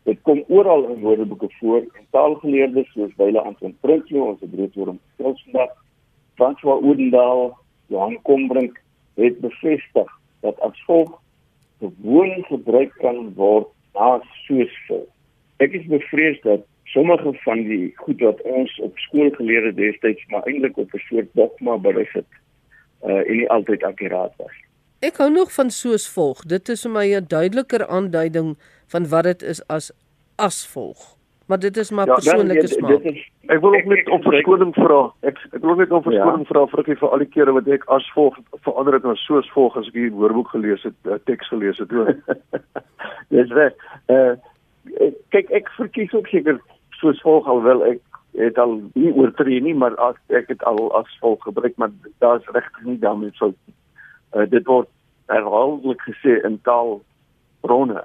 Dit 0.03 0.21
kom 0.21 0.43
oral 0.47 0.89
in 0.89 0.99
woordeboeke 0.99 1.47
voor 1.59 1.77
en 1.77 2.07
taalgeleerdes 2.11 2.91
soos 2.91 3.15
Wyle 3.17 3.41
Anton 3.41 3.77
Prinsloo, 3.79 4.33
ons 4.33 4.39
broedwoord 4.51 4.99
Skilsdag, 5.13 5.71
François 6.35 6.83
Odendaal, 6.83 7.53
Johan 7.87 8.19
Kombrink 8.21 8.81
het 9.15 9.39
bevestig 9.39 10.11
dat 10.41 10.59
as 10.59 10.83
volg 10.85 11.21
gewoon 11.79 12.43
gebruik 12.43 12.91
kan 12.99 13.33
word 13.35 13.67
na 13.93 14.19
soos 14.45 14.75
vol. 14.87 15.05
Ek 15.63 15.75
is 15.77 15.87
bevrees 15.87 16.39
dat 16.43 16.65
sommige 16.91 17.33
van 17.45 17.63
die 17.67 17.93
goed 17.95 18.19
wat 18.21 18.41
ons 18.41 18.75
op 18.83 18.97
skool 19.05 19.31
geleer 19.37 19.69
het 19.69 19.79
destyds 19.79 20.25
maar 20.27 20.43
eintlik 20.49 20.77
op 20.77 20.93
'n 20.93 21.03
soort 21.07 21.29
dogma 21.33 21.77
berus 21.77 22.11
het 22.11 22.31
uh 23.03 23.23
en 23.29 23.37
nie 23.37 23.49
altyd 23.49 23.83
akkuraat 23.83 24.33
was. 24.37 24.62
Ek 25.03 25.17
hou 25.19 25.27
nog 25.31 25.49
van 25.51 25.67
soos 25.69 26.05
volg. 26.07 26.45
Dit 26.47 26.69
is 26.71 26.85
vir 26.85 26.91
my 26.91 27.03
'n 27.15 27.25
duideliker 27.27 27.87
aanduiding 27.87 28.55
van 28.87 29.07
wat 29.11 29.23
dit 29.23 29.41
is 29.41 29.59
as 29.67 29.91
as 30.37 30.67
volg. 30.67 31.17
Maar 31.47 31.59
dit 31.59 31.77
is 31.77 31.91
maar 31.91 32.07
ja, 32.07 32.13
persoonlike 32.13 32.67
smaak. 32.67 33.03
Ek 33.47 33.59
wil 33.59 33.75
ook 33.75 33.85
net 33.85 34.09
om 34.09 34.21
verskoning 34.21 34.73
vra. 34.73 35.11
Ek 35.19 35.37
ek 35.51 35.61
wil 35.61 35.75
net 35.75 35.91
om 35.91 36.03
verskoning 36.03 36.47
ja. 36.47 36.51
vra 36.53 36.67
vir 36.67 36.95
vir 36.95 37.09
al 37.09 37.17
die 37.17 37.27
kere 37.35 37.51
wat 37.51 37.67
ek 37.67 37.83
as 37.87 38.07
volg 38.13 38.37
verander 38.63 38.93
het 38.93 39.03
na 39.03 39.15
soos 39.15 39.51
volg 39.51 39.75
as 39.77 39.87
ek 39.87 39.93
hier 39.93 40.11
woordeboek 40.11 40.47
gelees 40.55 40.83
het, 40.83 40.95
uh, 41.03 41.19
teks 41.25 41.47
gelees 41.47 41.77
het. 41.77 41.91
Dis 43.35 43.51
reg. 43.51 43.75
Uh 44.07 44.35
kyk 45.29 45.51
ek 45.51 45.69
verkies 45.75 46.13
ook 46.13 46.27
seker 46.27 46.59
soos 46.99 47.21
volg 47.21 47.47
alwel 47.47 47.83
ek 47.83 48.01
het 48.39 48.57
al 48.57 48.79
nie 48.93 49.11
oortree 49.11 49.61
nie, 49.61 49.75
maar 49.75 49.95
as 49.95 50.15
ek 50.27 50.47
het 50.47 50.63
al 50.63 50.79
as 50.95 51.17
volg 51.19 51.43
gebruik, 51.43 51.75
maar 51.75 51.91
daar's 52.19 52.47
regtig 52.55 52.83
nie 52.83 52.99
daarmee 52.99 53.31
sou 53.35 53.51
uh, 54.35 54.49
dit 54.49 54.65
word 54.65 54.89
herhaaldelik 55.31 56.01
gesê 56.07 56.39
in 56.47 56.59
taalbronne 56.67 58.03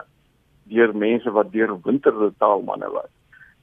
deur 0.69 0.95
mense 0.95 1.31
wat 1.31 1.53
deur 1.53 1.75
winterde 1.85 2.33
taalmanne 2.39 2.89
was. 2.93 3.11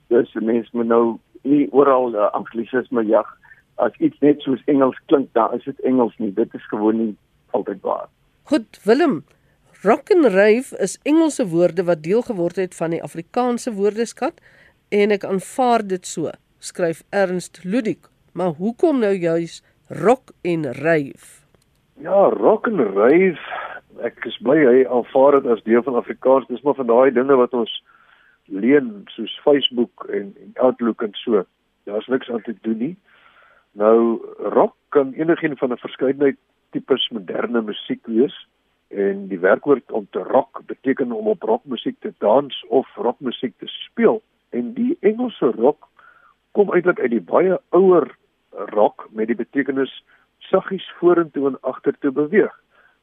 Dus 0.08 0.34
mense 0.34 0.70
moet 0.74 0.90
nou 0.90 1.06
nie 1.46 1.68
oral 1.72 2.14
uh, 2.16 2.32
anglisisme 2.34 3.06
jag 3.06 3.30
as 3.76 3.96
iets 4.00 4.20
net 4.24 4.42
soos 4.42 4.62
Engels 4.72 4.98
klink, 5.12 5.32
dan 5.34 5.54
is 5.58 5.66
dit 5.68 5.80
Engels 5.84 6.16
nie. 6.18 6.32
Dit 6.34 6.54
is 6.56 6.68
gewoon 6.72 7.00
nie 7.02 7.16
altyd 7.52 7.82
waar. 7.84 8.08
Goed, 8.50 8.80
Willem. 8.84 9.24
Rock 9.84 10.12
and 10.12 10.26
rave 10.34 10.78
is 10.82 10.98
Engelse 11.04 11.48
woorde 11.48 11.84
wat 11.84 12.04
deel 12.04 12.22
geword 12.26 12.56
het 12.56 12.76
van 12.76 12.96
die 12.96 13.04
Afrikaanse 13.04 13.74
woordeskat 13.76 14.40
en 14.90 15.14
ek 15.14 15.28
aanvaar 15.28 15.84
dit 15.86 16.08
so, 16.08 16.32
skryf 16.64 17.04
Ernst 17.14 17.62
Ludik. 17.64 18.10
Maar 18.34 18.56
hoekom 18.58 19.04
nou 19.04 19.14
juis 19.14 19.62
rock 19.90 20.34
en 20.42 20.66
rave? 20.74 21.45
Ja, 21.98 22.30
rock 22.30 22.68
and 22.68 22.80
rave. 22.96 23.40
Ek 24.04 24.26
is 24.28 24.36
bly 24.44 24.58
hy 24.68 24.80
aanvaar 24.92 25.38
dit 25.38 25.46
as 25.54 25.62
deel 25.64 25.84
van 25.86 25.96
Afrikaans. 25.96 26.48
Dis 26.50 26.64
maar 26.68 26.76
van 26.76 26.90
daai 26.90 27.12
dinge 27.16 27.38
wat 27.40 27.54
ons 27.56 27.72
leen 28.52 28.90
soos 29.14 29.32
Facebook 29.46 30.04
en, 30.12 30.34
en 30.44 30.52
Outlook 30.68 31.06
en 31.08 31.16
so. 31.22 31.46
Daar's 31.88 32.10
niks 32.12 32.28
aan 32.30 32.44
te 32.44 32.56
doen 32.68 32.82
nie. 32.82 32.96
Nou 33.80 34.20
rock 34.58 34.76
kan 34.92 35.14
enigiets 35.16 35.60
van 35.60 35.72
'n 35.72 35.80
verskeidenheid 35.86 36.36
tipes 36.76 37.08
moderne 37.16 37.62
musiek 37.62 38.04
wees 38.12 38.36
en 38.92 39.28
die 39.32 39.40
werkwoord 39.40 39.92
om 39.92 40.08
te 40.12 40.20
rock 40.20 40.62
beteken 40.68 41.12
om 41.12 41.28
op 41.28 41.44
rockmusiek 41.44 41.96
te 42.00 42.14
dans 42.20 42.66
of 42.68 42.88
rockmusiek 42.96 43.56
te 43.58 43.68
speel 43.68 44.22
en 44.50 44.74
die 44.74 44.98
Engelse 45.00 45.52
rock 45.56 45.88
kom 46.52 46.74
eintlik 46.74 47.00
uit 47.00 47.12
die 47.12 47.24
baie 47.24 47.60
ouer 47.70 48.12
rock 48.52 49.08
met 49.12 49.28
die 49.28 49.40
betekenis 49.40 50.04
saggies 50.50 50.88
vorentoe 51.00 51.48
en 51.48 51.58
agtertoe 51.62 52.12
beweeg 52.12 52.54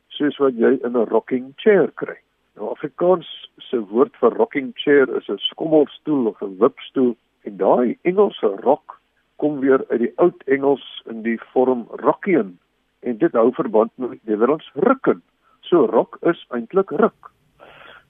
soos 0.09 0.37
wat 0.39 0.55
jy 0.55 0.79
in 0.85 0.97
'n 0.97 1.09
rocking 1.09 1.53
chair 1.57 1.91
kry. 1.95 2.19
Nou 2.57 2.71
Afrikaans 2.71 3.29
se 3.59 3.79
woord 3.81 4.17
vir 4.21 4.37
rocking 4.37 4.73
chair 4.75 5.09
is 5.17 5.29
'n 5.29 5.39
skommelstoel 5.39 6.27
of 6.27 6.43
'n 6.43 6.59
wipstoel 6.59 7.17
en 7.45 7.57
daai 7.57 7.99
Engelse 8.03 8.49
rock 8.63 9.01
kom 9.37 9.61
weer 9.61 9.85
uit 9.89 10.01
die 10.01 10.13
oud 10.17 10.43
Engels 10.47 11.03
in 11.11 11.23
die 11.23 11.39
vorm 11.53 11.87
rockian 11.91 12.59
en 13.01 13.19
dit 13.19 13.33
hou 13.33 13.53
verband 13.53 13.91
met 13.95 14.25
Nederlands 14.25 14.71
rukken. 14.75 15.23
So 15.61 15.87
rock 15.87 16.19
is 16.21 16.47
eintlik 16.51 16.91
ruk. 16.91 17.33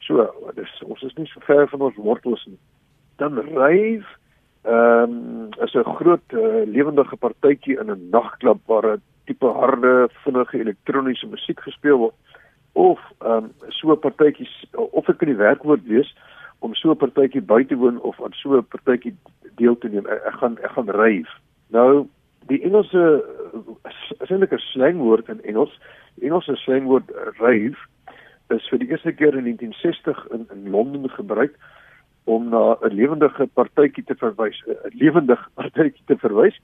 So, 0.07 0.27
dis 0.55 0.83
ons 0.83 1.03
is 1.03 1.15
nie 1.15 1.29
so 1.31 1.41
ver 1.47 1.69
van 1.71 1.81
ons 1.81 1.97
wortels 1.97 2.43
nie. 2.51 2.59
Dan 3.23 3.39
ryf 3.39 4.09
ehm 4.63 5.15
um, 5.15 5.49
is 5.65 5.75
'n 5.75 5.95
groot 5.99 6.33
uh, 6.33 6.63
lewendige 6.67 7.17
partytjie 7.17 7.79
in 7.79 7.91
'n 7.91 8.11
nagklub 8.11 8.61
waar 8.67 8.87
'n 8.87 9.03
tipe 9.25 9.47
harde, 9.47 10.09
vinnige 10.25 10.59
elektroniese 10.59 11.27
musiek 11.27 11.61
gespeel 11.61 11.99
word 11.99 12.15
of 12.73 13.01
ehm 13.21 13.45
um, 13.45 13.53
so 13.69 13.93
'n 13.93 13.99
partytjie 13.99 14.49
of 14.73 15.05
dit 15.05 15.17
kan 15.17 15.29
die 15.29 15.37
werkwoord 15.37 15.85
wees 15.85 16.15
om 16.59 16.75
so 16.75 16.91
'n 16.91 16.97
partytjie 16.97 17.43
by 17.43 17.65
te 17.65 17.77
woon 17.77 18.01
of 18.01 18.23
aan 18.23 18.33
so 18.33 18.57
'n 18.57 18.67
partytjie 18.75 19.15
deel 19.57 19.79
te 19.79 19.89
neem. 19.89 20.07
Ek, 20.07 20.23
ek 20.25 20.35
gaan 20.35 20.59
ek 20.59 20.71
gaan 20.71 20.91
ryf. 20.91 21.29
Nou 21.69 22.09
die 22.47 22.63
Engelse 22.63 23.25
is 24.21 24.31
eintlik 24.31 24.53
'n 24.53 24.59
slangwoord 24.73 25.29
in 25.29 25.43
Engels. 25.43 25.79
Die 26.15 26.29
Engelse 26.29 26.57
slangwoord 26.57 27.11
ryf 27.39 27.79
is 28.49 28.69
vir 28.69 28.79
die 28.79 28.89
eerste 28.89 29.13
keer 29.13 29.37
in 29.37 29.45
1960 29.45 30.27
in 30.31 30.47
in 30.51 30.71
Londen 30.71 31.11
gebruik 31.11 31.55
om 32.25 32.49
na 32.49 32.77
'n 32.81 32.95
lewendige 32.95 33.47
partytjie 33.47 34.05
te 34.05 34.15
verwys, 34.15 34.63
'n 34.67 34.97
lewendige 34.97 35.49
partytjie 35.61 36.05
te 36.07 36.17
verwys 36.17 36.61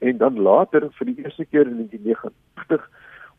en 0.00 0.16
dan 0.16 0.40
later 0.40 0.88
vir 0.98 1.06
die 1.06 1.24
eerste 1.24 1.44
keer 1.44 1.68
in 1.68 1.76
1989 1.76 2.88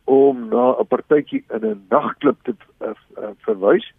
om 0.04 0.48
na 0.50 0.76
'n 0.80 0.88
partytjie 0.88 1.44
in 1.50 1.66
'n 1.66 1.86
nagklub 1.90 2.38
te 2.44 2.54
uh, 2.82 2.94
uh, 3.18 3.34
verwys 3.48 3.92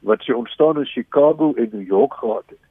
wat 0.00 0.22
sy 0.22 0.32
ontstaan 0.32 0.78
in 0.78 0.86
Chicago 0.86 1.52
en 1.54 1.68
New 1.72 1.86
York 1.86 2.14
gehad 2.14 2.44
het. 2.46 2.64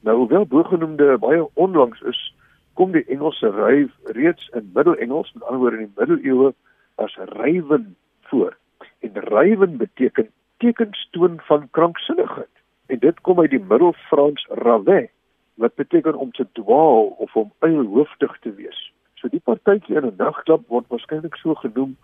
Nou 0.00 0.16
hoewel 0.16 0.46
bogenoemde 0.46 1.18
baie 1.18 1.48
onlangs 1.54 2.00
is, 2.00 2.34
kom 2.74 2.92
die 2.92 3.04
Engelse 3.04 3.50
ryf 3.50 3.90
reeds 4.04 4.48
in 4.52 4.70
Middel-Engels, 4.74 5.32
met 5.32 5.42
ander 5.42 5.60
woorde 5.60 5.76
in 5.76 5.84
die 5.84 5.94
middeleeue 5.96 6.54
as 6.94 7.16
rywen 7.16 7.96
voor. 8.20 8.56
En 9.00 9.12
rywen 9.14 9.76
beteken 9.76 10.30
tekenstoon 10.56 11.40
van 11.42 11.70
kranksinnigheid. 11.70 12.54
En 12.86 12.98
dit 12.98 13.20
kom 13.20 13.40
uit 13.40 13.50
die 13.50 13.64
Middelfrans 13.68 14.46
rave 14.50 15.08
wat 15.54 15.74
beteken 15.74 16.14
om 16.14 16.32
te 16.32 16.46
dwaal 16.52 17.06
of 17.18 17.36
om 17.36 17.52
eilhoofdig 17.58 18.38
te 18.40 18.54
wees. 18.54 18.92
So 19.14 19.28
die 19.28 19.42
partytjie 19.44 19.96
in 19.96 20.06
'n 20.06 20.16
nagklub 20.16 20.68
word 20.68 20.88
waarskynlik 20.88 21.36
so 21.36 21.54
genoem 21.54 21.96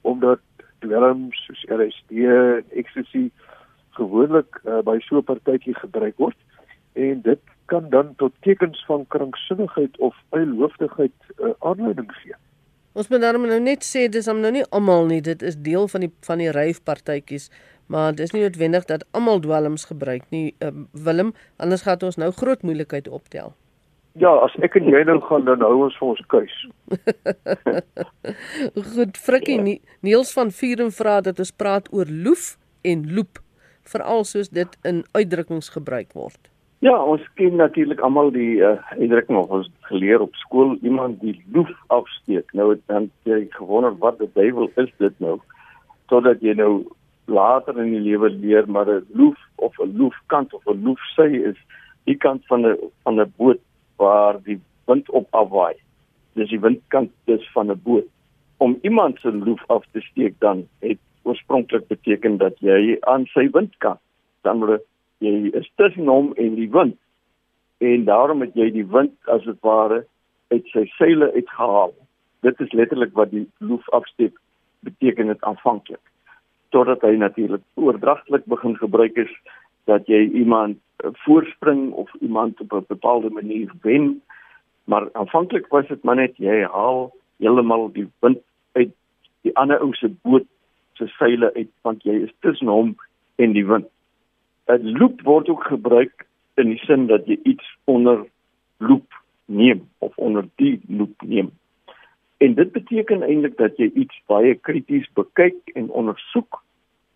omdat 0.00 0.40
dwelms 0.78 1.44
soos 1.46 1.64
LSD 1.68 2.10
en 2.10 2.64
ecstasy 2.70 3.30
gewoonlik 3.90 4.60
uh, 4.64 4.80
by 4.82 4.98
so 5.00 5.18
'n 5.18 5.24
partytjie 5.24 5.74
gebruik 5.74 6.16
word 6.16 6.36
en 6.92 7.20
dit 7.22 7.40
kan 7.66 7.90
dan 7.90 8.14
tot 8.16 8.32
tekens 8.40 8.84
van 8.86 9.06
kranksinnigheid 9.06 9.98
of 9.98 10.16
eilhoofdigheid 10.30 11.12
uh, 11.38 11.50
aanleiding 11.58 12.12
gee. 12.12 12.34
Ons 12.94 13.08
moet 13.08 13.20
nou 13.20 13.60
net 13.60 13.82
sê 13.82 14.08
dis 14.08 14.28
om 14.30 14.40
nou 14.40 14.52
nie 14.54 14.66
almal 14.70 15.08
nie, 15.10 15.20
dit 15.20 15.42
is 15.42 15.56
deel 15.56 15.88
van 15.88 16.00
die 16.00 16.12
van 16.26 16.38
die 16.38 16.50
ryfpartytjies, 16.54 17.50
maar 17.86 18.14
dis 18.14 18.32
nie 18.32 18.42
noodwendig 18.42 18.84
dat 18.84 19.04
almal 19.10 19.40
dwelms 19.40 19.84
gebruik 19.90 20.24
nie. 20.30 20.54
Uh, 20.58 20.72
Willem, 20.92 21.34
anders 21.56 21.82
gaan 21.82 22.02
ons 22.02 22.16
nou 22.16 22.30
groot 22.32 22.62
moeilikheid 22.62 23.08
optel. 23.08 23.54
Ja, 24.14 24.30
as 24.46 24.54
ek 24.62 24.76
en 24.78 24.86
jy 24.86 25.00
nou 25.08 25.18
gaan 25.26 25.42
dan 25.48 25.62
hou 25.66 25.88
ons 25.88 25.96
vir 25.98 26.12
ons 26.12 26.20
kuis. 26.30 26.58
Goed, 28.94 29.18
Frikkie 29.18 29.58
ja. 29.58 29.78
Niels 30.06 30.30
van 30.36 30.54
Vuren 30.54 30.92
vra 30.94 31.18
dat 31.26 31.42
ons 31.42 31.50
praat 31.50 31.90
oor 31.90 32.06
loef 32.06 32.52
en 32.86 33.02
loop, 33.16 33.40
veral 33.90 34.22
soos 34.28 34.52
dit 34.54 34.78
in 34.86 35.02
uitdrukkings 35.18 35.72
gebruik 35.74 36.14
word. 36.14 36.38
Ja, 36.84 36.94
ons 37.00 37.24
ken 37.38 37.56
natuurlik 37.56 38.02
almal 38.04 38.30
die 38.34 38.60
uh, 38.60 38.76
uitdrukking 39.00 39.38
of 39.40 39.50
ons 39.56 39.70
geleer 39.88 40.20
op 40.20 40.34
skool 40.36 40.74
iemand 40.84 41.18
die 41.24 41.34
loef 41.54 41.70
afsteek. 41.96 42.50
Nou 42.52 42.70
het 42.74 42.82
dan 42.92 43.08
jy 43.26 43.46
gewonder 43.56 43.94
wat 44.02 44.20
die 44.20 44.28
duiwel 44.36 44.68
is 44.78 44.90
dit 45.02 45.14
nou? 45.24 45.38
Totdat 46.12 46.44
jy 46.44 46.52
nou 46.58 46.84
later 47.24 47.78
in 47.80 47.90
die 47.90 48.00
lewe 48.00 48.30
leer 48.30 48.68
maar 48.68 48.88
'n 48.88 49.06
loef 49.12 49.38
of 49.56 49.78
'n 49.78 49.96
loefkant 49.96 50.54
of 50.54 50.66
'n 50.66 50.82
loefsy 50.82 51.30
is 51.50 51.58
die 52.04 52.16
kant 52.16 52.46
van 52.46 52.66
'n 52.66 52.76
van 53.02 53.20
'n 53.20 53.32
boot 53.36 53.60
waar 53.96 54.42
die 54.42 54.60
wind 54.86 55.10
op 55.10 55.26
afwaai. 55.30 55.74
Dis 56.32 56.48
die 56.48 56.60
windkant 56.60 57.10
dis 57.24 57.52
van 57.52 57.70
'n 57.70 57.80
boot. 57.82 58.06
Om 58.56 58.78
iemand 58.82 59.20
se 59.20 59.32
loef 59.32 59.62
af 59.66 59.84
te 59.92 60.00
steek 60.00 60.34
dan 60.38 60.68
het 60.78 60.98
oorspronklik 61.22 61.86
beteken 61.86 62.36
dat 62.36 62.58
jy 62.58 62.96
aan 63.00 63.26
sy 63.26 63.48
windkant 63.50 64.00
dan 64.42 64.58
word 64.58 64.82
jy 65.18 65.50
is 65.52 65.70
tussen 65.76 66.06
hom 66.06 66.32
en 66.36 66.54
die 66.54 66.70
wind. 66.70 66.96
En 67.78 68.04
daarom 68.04 68.40
het 68.40 68.54
jy 68.54 68.70
die 68.70 68.86
wind 68.86 69.14
as 69.24 69.44
dit 69.44 69.60
ware 69.60 70.06
uit 70.48 70.66
sy 70.66 70.84
seile 70.98 71.32
uitgehaal. 71.32 71.94
Dit 72.40 72.60
is 72.60 72.72
letterlik 72.72 73.12
wat 73.12 73.30
die 73.30 73.46
loof 73.58 73.88
afsteek 73.88 74.36
beteken 74.80 75.26
dit 75.26 75.42
aanvanklik. 75.42 76.02
Totdat 76.74 77.04
hy 77.06 77.14
natuurlik 77.14 77.62
oordragtelik 77.78 78.46
begin 78.50 78.74
gebruik 78.76 79.18
is 79.22 79.30
dat 79.86 80.08
jy 80.10 80.24
iemand 80.34 80.80
eh, 81.04 81.12
voorspring 81.22 81.92
of 81.92 82.10
iemand 82.20 82.60
op 82.60 82.72
'n 82.72 82.84
bepaalde 82.88 83.30
manier 83.30 83.70
wen. 83.82 84.22
Maar 84.84 85.08
aanvanklik 85.12 85.66
was 85.66 85.86
dit 85.88 86.02
maar 86.02 86.16
net 86.16 86.36
jy 86.36 86.66
haal 86.66 87.12
heeltemal 87.38 87.92
die 87.92 88.08
wind 88.20 88.42
uit 88.72 88.90
die 89.42 89.56
ander 89.56 89.80
ou 89.80 89.94
se 89.94 90.10
boot 90.22 90.46
se 90.92 91.06
seile 91.06 91.54
uit 91.54 91.70
want 91.82 92.02
jy 92.02 92.14
is 92.26 92.34
tussen 92.40 92.68
hom 92.68 92.96
en 93.36 93.52
die 93.52 93.66
wind. 93.66 93.86
'n 94.66 94.98
Loop 94.98 95.22
word 95.22 95.48
ook 95.48 95.64
gebruik 95.64 96.26
in 96.54 96.68
die 96.68 96.82
sin 96.86 97.06
dat 97.06 97.26
jy 97.26 97.38
iets 97.42 97.76
onder 97.84 98.26
loop 98.78 99.22
neem 99.44 99.88
of 99.98 100.16
onder 100.16 100.48
die 100.56 100.80
loop 100.88 101.22
neem. 101.22 101.50
En 102.36 102.54
dit 102.54 102.72
beteken 102.72 103.22
eintlik 103.22 103.56
dat 103.56 103.76
jy 103.76 103.90
iets 103.94 104.22
baie 104.26 104.54
krities 104.54 105.08
bekyk 105.12 105.58
en 105.74 105.90
ondersoek 105.90 106.63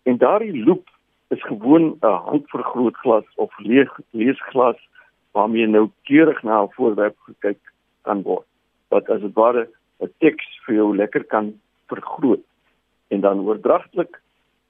en 0.03 0.17
daardie 0.17 0.63
loop 0.63 0.87
is 1.27 1.43
gewoon 1.43 1.97
'n 2.01 2.07
handvergrootglas 2.29 3.25
of 3.35 3.57
leeg 3.57 3.99
leesglas 4.09 4.79
waarmee 5.31 5.67
nou 5.67 5.89
keurig 6.03 6.43
na 6.43 6.61
'n 6.61 6.71
voorwerp 6.71 7.17
gekyk 7.19 7.59
kan 8.01 8.21
word. 8.21 8.45
Wat 8.87 9.09
as 9.09 9.21
dit 9.21 9.33
ware 9.33 9.69
'n 9.99 10.13
teks 10.17 10.45
vir 10.65 10.75
jou 10.75 10.95
lekker 10.95 11.23
kan 11.23 11.59
vergroot. 11.87 12.45
En 13.07 13.21
dan 13.21 13.39
oordragtelik 13.39 14.21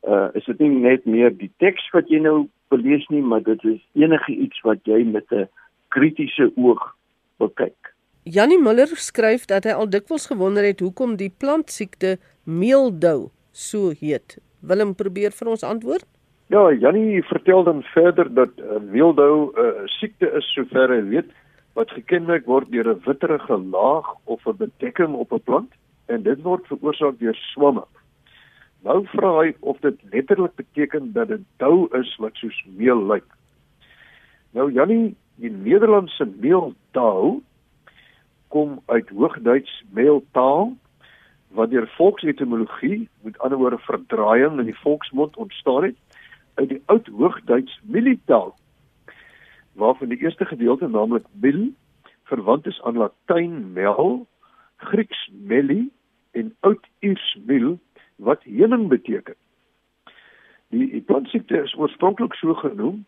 uh 0.08 0.28
is 0.34 0.46
dit 0.46 0.60
nie 0.60 0.70
net 0.70 1.06
meer 1.06 1.38
die 1.38 1.52
teks 1.58 1.90
wat 1.92 2.10
jy 2.10 2.20
nou 2.20 2.48
belees 2.70 3.08
nie, 3.08 3.22
maar 3.22 3.44
dit 3.44 3.64
is 3.64 3.82
enige 3.94 4.32
iets 4.32 4.62
wat 4.62 4.80
jy 4.84 5.04
met 5.04 5.32
'n 5.32 5.50
kritiese 5.88 6.52
oog 6.56 6.96
bekyk. 7.38 7.94
Janie 8.24 8.60
Muller 8.60 8.88
skryf 8.88 9.46
dat 9.46 9.64
hy 9.64 9.72
al 9.72 9.90
dikwels 9.90 10.28
gewonder 10.28 10.64
het 10.64 10.80
hoekom 10.80 11.16
die 11.16 11.34
plantsiekte 11.38 12.18
meeldou 12.44 13.30
so 13.52 13.90
heet. 13.90 14.38
Willem 14.60 14.96
probeer 14.96 15.32
vir 15.32 15.48
ons 15.48 15.64
antwoord. 15.64 16.06
Ja, 16.50 16.72
Jannie 16.74 17.24
vertel 17.24 17.64
dan 17.64 17.84
verder 17.94 18.34
dat 18.34 18.50
uh, 18.58 18.80
meeldou 18.82 19.52
'n 19.54 19.60
uh, 19.62 19.86
siekte 19.86 20.32
is 20.38 20.54
sover 20.54 20.90
hy 20.90 21.02
weet 21.10 21.30
wat 21.78 21.92
gekenmerk 21.92 22.46
word 22.46 22.72
deur 22.72 22.90
'n 22.90 23.02
witterige 23.06 23.58
laag 23.58 24.08
of 24.26 24.46
'n 24.48 24.58
bedekking 24.58 25.14
op 25.14 25.34
'n 25.34 25.44
plant 25.44 25.72
en 26.08 26.24
dit 26.24 26.42
word 26.42 26.66
veroorsaak 26.68 27.20
deur 27.20 27.36
swamme. 27.36 27.86
Nou 28.84 29.06
vra 29.14 29.32
hy 29.40 29.54
of 29.60 29.80
dit 29.80 29.98
letterlik 30.12 30.56
beteken 30.56 31.14
dat 31.14 31.28
dit 31.28 31.44
dou 31.58 31.88
is 32.00 32.16
wat 32.18 32.36
soos 32.36 32.66
meel 32.66 33.06
lyk. 33.08 33.28
Nou 34.52 34.72
Jannie, 34.72 35.16
die 35.36 35.52
Nederlandse 35.52 36.26
meeldou 36.26 37.42
kom 38.48 38.80
uit 38.86 39.10
Hoogduits 39.10 39.84
meeltaal 39.94 40.74
wat 41.50 41.70
deur 41.70 41.88
volksetimologie 41.98 43.10
met 43.22 43.38
ander 43.40 43.58
woorde 43.58 43.78
verdraaiing 43.78 44.60
in 44.60 44.66
die 44.66 44.80
volksmond 44.80 45.38
ontstaan 45.38 45.84
het 45.84 45.98
uit 46.54 46.70
die 46.70 46.82
oud 46.86 47.08
Hoogduits 47.08 47.80
militaal 47.84 48.56
waarvan 49.74 50.10
die 50.10 50.22
eerste 50.22 50.46
gedeelte 50.46 50.88
naamlik 50.88 51.26
mil 51.32 51.70
verwant 52.24 52.66
is 52.68 52.82
aan 52.82 52.98
Latyn 52.98 53.74
mel, 53.74 54.28
Grieks 54.76 55.30
meli 55.34 55.90
en 56.32 56.56
oud-Iers 56.60 57.38
mil 57.46 57.80
wat 58.16 58.44
heuning 58.44 58.88
beteken. 58.88 59.36
Die 60.70 61.02
plantsiekte 61.02 61.64
is 61.64 61.76
oorspronklik 61.76 62.34
so 62.34 62.54
genoem 62.54 63.06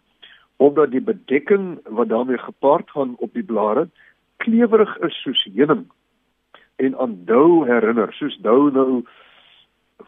omdat 0.61 0.91
die 0.91 1.01
bedekking 1.01 1.79
wat 1.89 2.09
daarmee 2.09 2.37
gepaard 2.37 2.89
gaan 2.89 3.15
op 3.17 3.33
die 3.33 3.43
blare 3.43 3.89
klewerig 4.37 4.97
is 4.97 5.21
soos 5.21 5.43
heuning 5.53 5.85
en 6.81 6.97
aan 6.97 7.17
dou 7.29 7.65
herinner, 7.69 8.13
soos 8.17 8.37
dou 8.41 8.71
nou 8.73 9.03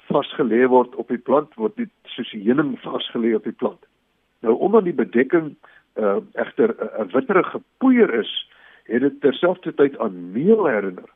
vasgelê 0.09 0.65
word 0.69 0.95
op 1.01 1.11
die 1.13 1.21
plant 1.21 1.53
word 1.59 1.75
dit 1.77 1.91
soos 2.15 2.31
heuning 2.33 2.73
vasgelê 2.83 3.35
op 3.37 3.45
die 3.47 3.55
plant. 3.55 3.81
Nou 4.45 4.57
omdat 4.65 4.87
die 4.89 4.97
bedekking 4.97 5.53
uh, 5.95 6.17
egter 6.33 6.73
'n 6.73 7.05
uh, 7.05 7.13
witterige 7.13 7.61
poeier 7.77 8.13
is, 8.19 8.31
het 8.89 9.01
dit 9.01 9.21
terselfdertyd 9.21 9.97
aan 9.97 10.31
meel 10.31 10.65
herinner 10.65 11.09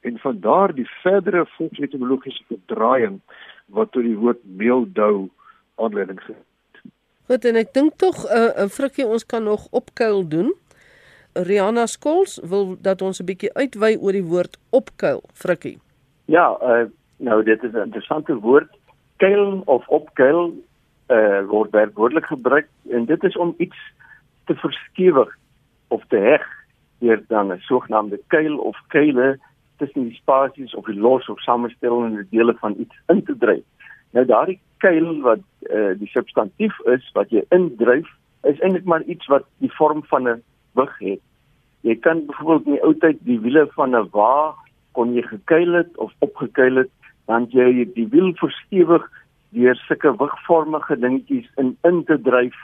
en 0.00 0.18
van 0.18 0.40
daar 0.40 0.74
die 0.74 0.88
verdere 1.02 1.46
volksetimologiese 1.56 2.44
verdraaiing 2.48 3.20
wat 3.66 3.92
tot 3.92 4.02
die 4.02 4.16
woord 4.16 4.40
meeldou 4.44 5.28
aanleiding 5.74 6.20
het. 6.26 6.82
Goed 7.26 7.44
en 7.44 7.56
ek 7.56 7.74
dink 7.74 7.94
tog 7.96 8.24
'n 8.24 8.32
uh, 8.36 8.64
'n 8.64 8.68
frikkie 8.68 9.06
ons 9.06 9.26
kan 9.26 9.42
nog 9.42 9.68
opkuil 9.70 10.28
doen. 10.28 10.54
Rihanna 11.32 11.86
Skols 11.86 12.40
wil 12.42 12.76
dat 12.80 13.02
ons 13.02 13.20
'n 13.20 13.24
bietjie 13.24 13.54
uitwy 13.54 13.96
oor 14.00 14.12
die 14.12 14.24
woord 14.24 14.58
opkuil, 14.70 15.22
frikkie. 15.34 15.78
Ja, 16.24 16.58
uh, 16.62 16.86
Nou 17.20 17.42
dit 17.42 17.62
is 17.62 17.72
'n 17.72 17.86
interessante 17.88 18.34
woord. 18.34 18.76
Kuil 19.16 19.62
of 19.64 19.88
opkuil 19.88 20.54
uh 21.08 21.42
word 21.46 21.70
werkwoordelik 21.70 22.26
gebruik 22.26 22.68
en 22.88 23.04
dit 23.04 23.24
is 23.24 23.36
om 23.36 23.54
iets 23.56 23.76
te 24.44 24.54
verskewig 24.54 25.36
of 25.88 26.02
te 26.08 26.16
heg 26.16 26.46
deur 26.98 27.24
dan 27.28 27.52
'n 27.52 27.58
sogenaamde 27.60 28.20
kuil 28.26 28.58
of 28.58 28.76
kuile 28.86 29.38
tussen 29.76 30.02
die 30.02 30.14
spasies 30.14 30.74
of 30.74 30.84
die 30.84 31.00
los 31.00 31.28
of 31.28 31.40
samestellende 31.40 32.26
dele 32.30 32.54
van 32.54 32.74
iets 32.78 32.96
in 33.06 33.24
te 33.24 33.36
dryf. 33.38 33.64
Nou 34.10 34.26
daardie 34.26 34.60
kuil 34.76 35.20
wat 35.20 35.44
uh 35.60 35.98
die 35.98 36.08
substantief 36.08 36.80
is 36.80 37.10
wat 37.12 37.30
jy 37.30 37.44
indryf 37.48 38.08
is 38.42 38.60
eintlik 38.60 38.84
maar 38.84 39.02
iets 39.02 39.26
wat 39.26 39.44
die 39.58 39.72
vorm 39.72 40.04
van 40.04 40.28
'n 40.28 40.42
wig 40.74 40.98
het. 40.98 41.20
Jy 41.80 41.96
kan 42.04 42.26
byvoorbeeld 42.26 42.66
in 42.66 42.72
die 42.72 42.84
ou 42.84 42.94
tyd 42.94 43.18
die 43.24 43.40
wiele 43.40 43.66
van 43.76 43.96
'n 43.96 44.08
wa 44.12 44.54
kon 44.92 45.14
jy 45.14 45.22
gekuil 45.22 45.72
het 45.72 45.96
of 45.96 46.12
opgekuil 46.18 46.76
het 46.76 46.90
dan 47.26 47.46
jy 47.50 47.88
die 47.94 48.08
wiel 48.10 48.32
verstewig 48.34 49.06
deur 49.54 49.76
sulke 49.86 50.12
wigvormige 50.18 50.96
dingetjies 50.96 51.48
in 51.56 51.76
in 51.82 52.04
te 52.04 52.18
dryf 52.20 52.56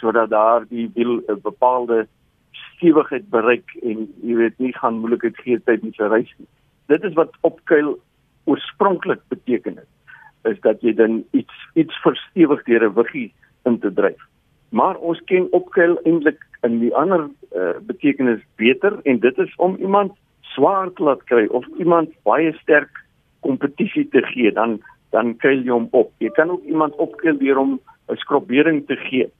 sodat 0.00 0.30
daar 0.30 0.66
die 0.68 0.90
wiel 0.94 1.22
'n 1.28 1.40
bepaalde 1.42 2.06
stewigheid 2.52 3.30
bereik 3.30 3.74
en 3.82 4.08
jy 4.22 4.34
weet 4.34 4.58
nie 4.58 4.72
gaan 4.72 5.00
moeilikheid 5.02 5.36
gee 5.36 5.60
tydens 5.60 5.96
die 5.96 6.08
reis 6.08 6.34
nie. 6.38 6.48
Dit 6.86 7.04
is 7.04 7.14
wat 7.14 7.34
opkuil 7.40 7.98
oorspronklik 8.44 9.20
beteken 9.28 9.76
het 9.76 10.52
is 10.52 10.60
dat 10.60 10.80
jy 10.80 10.94
dan 10.94 11.24
iets 11.30 11.54
iets 11.74 11.94
verstewig 12.02 12.62
deur 12.64 12.84
'n 12.88 12.94
wiggie 12.94 13.32
in 13.64 13.78
te 13.78 13.92
dryf. 13.92 14.22
Maar 14.70 14.96
ons 14.96 15.20
ken 15.24 15.52
opkuil 15.52 15.98
eintlik 16.04 16.46
in 16.66 16.78
die 16.82 16.94
ander 16.94 17.28
uh, 17.54 17.78
betekenis 17.86 18.40
beter 18.56 18.98
en 19.04 19.20
dit 19.22 19.38
is 19.38 19.52
om 19.56 19.76
iemand 19.76 20.12
swaar 20.54 20.90
te 20.92 21.04
laat 21.06 21.22
kry 21.30 21.46
of 21.46 21.66
iemand 21.78 22.14
baie 22.26 22.52
sterk 22.62 23.04
kompetisie 23.46 24.08
te 24.08 24.22
gee, 24.32 24.52
dan 24.52 24.80
dan 25.10 25.36
kuil 25.40 25.62
jy 25.64 25.72
hom 25.72 25.86
op. 25.96 26.10
Jy 26.20 26.28
kan 26.36 26.50
ook 26.52 26.64
iemand 26.68 26.96
opkuil 27.00 27.38
deur 27.40 27.56
hom 27.56 27.78
'n 28.08 28.16
skrobering 28.16 28.86
te 28.86 28.96
gee. 28.96 29.30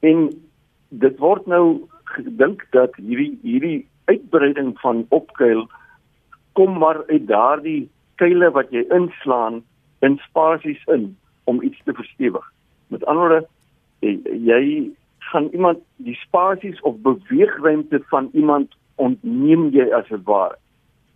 En 0.00 0.28
dit 0.88 1.18
word 1.18 1.46
nou 1.46 1.88
gedink 2.04 2.66
dat 2.70 2.96
hierdie 2.96 3.38
hierdie 3.42 3.86
uitbreiding 4.04 4.74
van 4.80 5.06
opkuil 5.08 5.68
kom 6.52 6.78
maar 6.78 7.04
uit 7.08 7.26
daardie 7.26 7.88
kuile 8.20 8.50
wat 8.50 8.70
jy 8.70 8.84
inslaan 8.92 9.62
in 10.00 10.18
spasies 10.28 10.82
in 10.86 11.16
om 11.44 11.62
iets 11.62 11.80
te 11.84 11.94
verstewig. 11.94 12.44
Met 12.88 13.04
ander 13.04 13.28
woorde, 13.28 13.46
jy 14.46 14.92
gaan 15.30 15.48
iemand 15.52 15.78
die 15.96 16.14
spasies 16.14 16.80
of 16.80 16.96
beweegruimte 17.04 18.02
van 18.10 18.30
iemand 18.32 18.74
ontneem 18.94 19.68
jy 19.74 19.88
as 19.94 20.08
dit 20.08 20.24
ware 20.24 20.58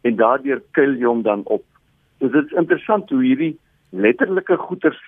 en 0.07 0.17
daardeur 0.17 0.63
kuil 0.79 0.95
jy 0.95 1.07
hom 1.09 1.23
dan 1.27 1.43
op. 1.45 1.65
So 2.21 2.29
dit 2.29 2.45
is 2.45 2.59
interessant 2.59 3.11
hoe 3.11 3.23
hierdie 3.25 3.57
letterlike 3.91 4.57
goeters 4.69 5.01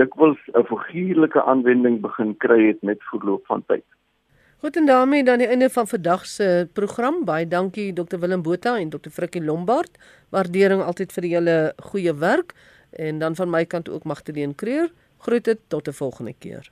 dikwels 0.00 0.38
'n 0.54 0.64
figuurlike 0.70 1.42
aanwending 1.42 2.00
begin 2.00 2.36
kry 2.36 2.66
het 2.66 2.82
met 2.82 3.02
verloop 3.10 3.46
van 3.46 3.62
tyd. 3.66 3.84
Goed 4.64 4.76
en 4.76 4.86
daarmee 4.86 5.24
dan 5.24 5.38
die 5.38 5.46
einde 5.46 5.70
van 5.70 5.86
vandag 5.86 6.26
se 6.26 6.68
program. 6.72 7.24
Baie 7.24 7.48
dankie 7.48 7.92
Dr 7.92 8.18
Willem 8.18 8.42
Botha 8.42 8.78
en 8.78 8.88
Dr 8.88 9.10
Frikkie 9.10 9.44
Lombard. 9.44 9.98
Waardering 10.30 10.82
altyd 10.82 11.12
vir 11.12 11.24
julle 11.24 11.72
goeie 11.76 12.14
werk 12.14 12.54
en 12.90 13.18
dan 13.18 13.34
van 13.34 13.50
my 13.50 13.64
kant 13.64 13.90
ook 13.90 14.04
Magdalene 14.04 14.54
Creer. 14.54 14.88
Groete 15.18 15.58
tot 15.68 15.88
'n 15.88 15.92
volgende 15.92 16.34
keer. 16.38 16.70